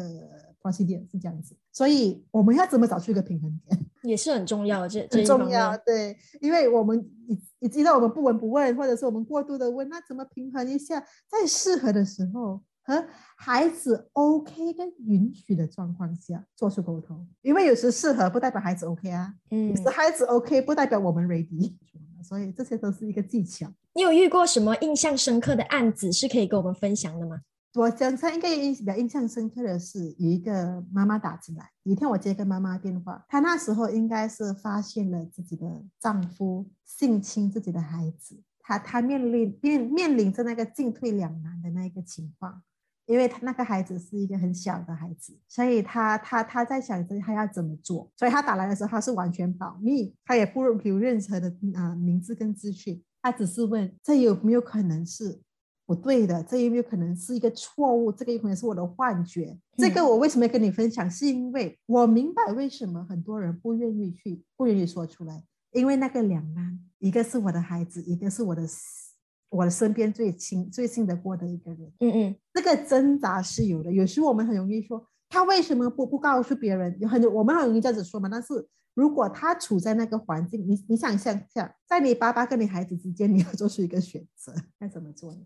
[0.61, 4.88] procedure 是这样子，所以我们要怎么找出一个平衡点，也是很重要。
[4.88, 6.97] 这很重要，对，因为我们
[7.28, 12.61] 你你知道我们不闻不问，或者是我们过度的问，那怎么平衡一下，在适合的时候。
[12.88, 21.75] 和孩子 OK 跟允许的状况下做出沟通，因为有时适合不代表孩子 OK 啊，嗯，是孩子 OK 不代表我们 ready，
[22.23, 23.69] 所以这些都是一个技巧。
[23.93, 27.41] 你有遇过什么印象深刻的案子是可以跟我们分享的吗？
[27.73, 42.63] 我刚才应该印比较印象深刻的是，有一个妈妈打进来，有一天我接个妈妈电话，她那时候应该是发现了自己的丈夫性侵自己的孩子，她她面临面面临着那个进退两难的那一个情况。
[43.08, 55.39] 因为他那个孩子是一个很小的孩子，所以他他他在想着他要怎么做，所以他打来的时候他是完全保密，他也不留任何的啊名字跟资讯，他只是问这有没有可能是
[55.86, 59.58] 不对的，这有没有可能是一个错误，这个有可能是我的幻觉。
[59.78, 61.10] 这个我为什么要跟你分享？
[61.10, 65.41] 是因为我明白为什么很多人不愿意去，不愿意说出来，
[65.72, 68.68] 因为那个两难，一个是我的孩子，一个是我的。
[69.49, 73.91] 我的身边最亲、最信得过的一个人，嗯嗯，这个挣扎是有的。
[73.91, 76.97] 有时我们很容易说，他为什么不不告诉别人？
[76.99, 78.27] 有很多我们很容易这样子说嘛。
[78.29, 85.41] 但是如果他处在那个环境，你你想象下，在你爸爸跟你孩子之间，你要做出一个选择， 该怎么做呢？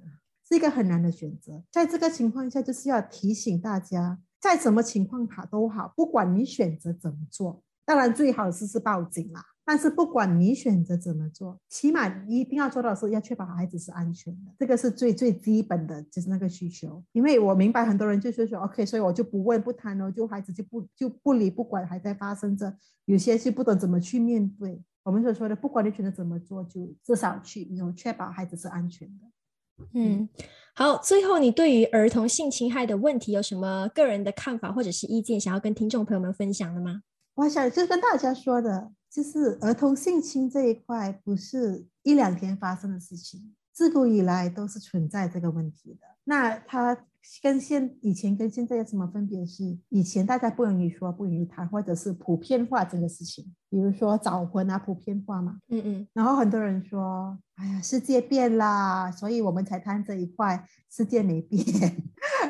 [0.47, 1.63] 是一个很难的选择。
[1.71, 9.45] 在这个情况下，就是要提醒大家，在什么情况下都好，不管你选择怎么做，当然最好是是报警啦。
[9.63, 17.03] 但是不管你选择怎么做，起码一定要做到的是要确保孩子是安全的，这个是最最基本的，就是那个需求。
[17.11, 24.81] 因为我明白很多人就是说，OK，所以我就不问不谈了，就孩子就不就不理不管，还在发生着，有些是不懂怎么去面对。
[25.03, 29.85] 我们所说的，不管你选择怎么做，就至少去有确保孩子是安全的。
[29.93, 30.29] 嗯，
[30.75, 37.01] 好，最后你对于儿童性侵害的问题有什么个人的看法或者是意见，想要跟听众朋友们分享的吗？
[37.35, 38.91] 我想就跟大家说的。
[39.11, 46.07] 就是儿童性侵这一块，不是一两天发生的事情，自古以来都是存在这个问题的。
[46.23, 46.97] 那它
[47.43, 49.45] 跟现以前跟现在有什么分别？
[49.45, 55.59] 是以前大家不容易说，不容易谈，或者是普遍化这个事情，比如说早婚啊，普遍化嘛。
[55.67, 56.07] 嗯嗯。
[56.13, 60.65] 然后很多人说，哎呀，世界变啦，所以我们才谈这一块。
[60.89, 61.63] 世界没变，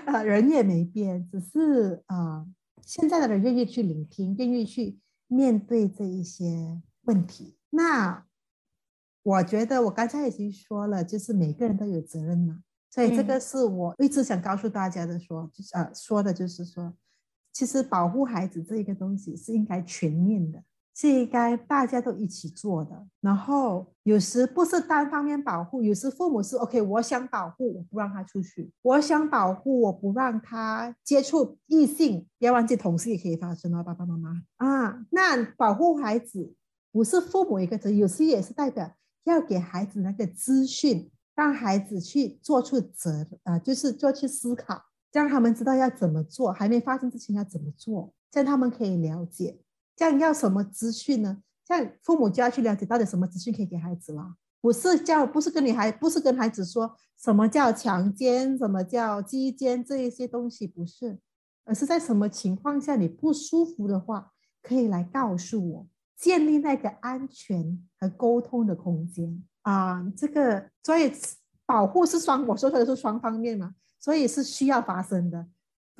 [0.05, 2.45] 啊， 人也没变，只是啊，
[2.85, 4.99] 现在的人愿意去聆听，愿意去。
[5.33, 8.25] 面对这一些问题，那
[9.23, 16.93] 我觉得我刚才已经说了，就是每个人都有责任嘛，所以这个是我一直想告诉大家的，说就是呃说的就是说，
[17.53, 20.61] 其实保护孩子这一个东西是应该全面的。
[20.93, 32.27] 是应该大家都一起做的，然后有时不是单方面保护，有时父母是 OK，我想保护，我不让他出去；我想保护，我不让他接触异性。
[32.37, 35.05] 不要忘记，同事也可以发生哦，爸爸妈妈啊。
[35.11, 36.53] 那保护孩子
[36.91, 44.83] 不是父母一个责任，有时也是代表要给孩子那个资讯，让孩子去做出责啊，就是做去思考，
[45.13, 49.57] 让他们知道要怎么做，还没发生之前要怎么做，这样他们可以了解。
[50.01, 51.37] 这样要什么资讯呢？
[51.63, 61.19] 像父母就要去了解到底什么资讯可以给孩子啦，不是叫不是跟你孩不是跟孩子说什么叫强奸，什么叫鸡奸这一些东西不是，
[61.65, 64.31] 而是在什么情况下你不舒服的话，
[64.63, 65.87] 可以来告诉我，
[66.17, 70.03] 建立那个安全和沟通的空间啊。
[70.17, 71.13] 这个所以
[71.67, 75.45] 保护是双，我说出来是双方面嘛，所以是需要发生的。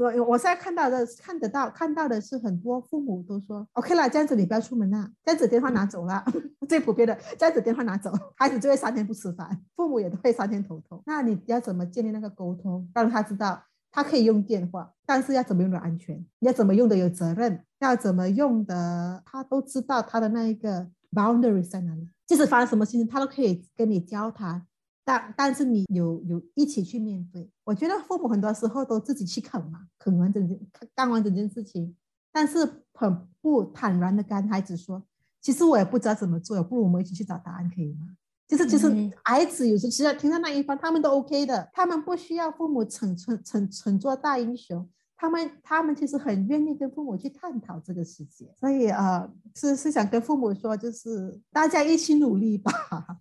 [0.01, 6.23] 我我现在看到的看得到看到的是很多父母都说 OK 了，这样子你不要出门了，这样子电话拿走了，
[6.67, 11.01] 最普遍的这样子电话拿走，孩子就会三天不吃饭，父母也都会三天头痛。
[11.05, 24.65] 那你要怎么建立那个沟通，让他知道他可以用电话，但是要怎么用的安全，要怎么用的有责任，要怎么用的他都知道他的那一个 boundary 在哪里，即使发生什么事情，他都可以跟你交谈。
[25.03, 30.59] 但但是你有有一起去面对，我觉得父母很多时候都自己去啃嘛，啃完整件
[30.95, 31.95] 干完整件事情，
[32.31, 35.03] 但是很不坦然的跟孩子说，
[35.41, 38.07] 其实我也不知道怎么做，不如我们一起去找答案，可以吗？
[38.47, 44.89] 就是其实孩子有时其实听到那一方，他们都 OK 的，他们不需要父母逞逞逞逞做大英雄。
[45.21, 52.71] 他们他们其实很愿意跟父母去探讨这个世界，所以呃是是想跟父母说，就是大家一起努力吧，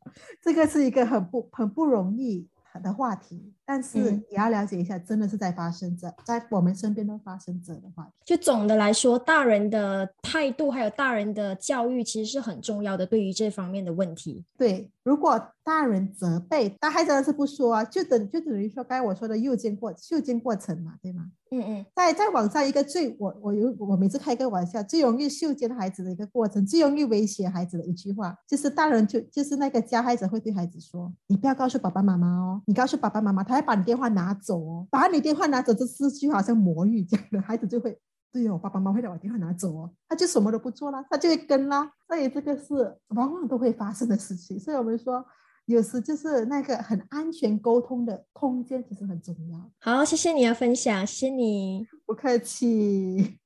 [0.41, 2.49] 这个是一个很不很不容易。
[2.85, 8.11] 的话题，但是也要了解一下，真的是在发生着，在我们身边都发生着的话题。
[8.25, 13.07] 就总的来说，大人的态度还有大人的教育，其实是很重要的。
[13.07, 21.31] 对于这方面的问题，对，如果大人责备，那孩子是不说啊，就等就等于说刚才我说的诱奸过诱奸过程嘛，对吗？
[21.53, 37.97] 嗯嗯，在在网上一个最我我有我每次开个玩笑，最容易秀奸孩子的一个过程，最容易威胁孩子的一句话，就是大人就就是那个加害者会对孩子说：“你不要告诉爸爸妈妈哦，你告诉爸爸妈妈，他会把你电话拿走哦，把你电话拿走，这四句好像魔语这样的，孩子就会
[38.33, 45.25] 对哦，爸爸妈妈会把电话拿走哦，他就什么都不做了，他就会跟啦，所以这个是往往都会发生的事情，所以我们说。
[45.67, 49.71] 有时就是那个很安全沟通的空间，其实很重要。
[49.79, 53.39] 好，谢谢你的分享，谢谢你，不客气。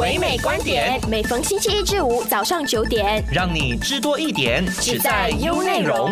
[0.00, 6.10] 唯美观点，每逢星期一至五早上九点，让你知多一点，只在优内容。